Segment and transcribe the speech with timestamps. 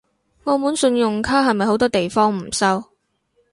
[0.45, 2.83] 澳門信用卡係咪好多地方唔收？